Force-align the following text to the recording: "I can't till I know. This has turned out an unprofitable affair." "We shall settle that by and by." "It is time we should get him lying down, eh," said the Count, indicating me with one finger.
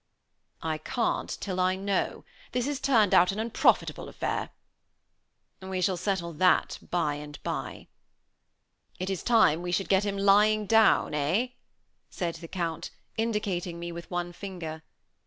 "I 0.63 0.79
can't 0.79 1.29
till 1.29 1.59
I 1.59 1.75
know. 1.75 2.25
This 2.53 2.65
has 2.65 2.79
turned 2.79 3.13
out 3.13 3.31
an 3.31 3.39
unprofitable 3.39 4.09
affair." 4.09 4.49
"We 5.61 5.79
shall 5.79 5.95
settle 5.95 6.33
that 6.33 6.79
by 6.89 7.13
and 7.21 7.37
by." 7.43 7.85
"It 8.97 9.11
is 9.11 9.21
time 9.21 9.61
we 9.61 9.71
should 9.71 9.89
get 9.89 10.03
him 10.03 10.17
lying 10.17 10.65
down, 10.65 11.13
eh," 11.13 11.49
said 12.09 12.33
the 12.33 12.47
Count, 12.47 12.89
indicating 13.15 13.79
me 13.79 13.91
with 13.91 14.09
one 14.09 14.33
finger. 14.33 14.81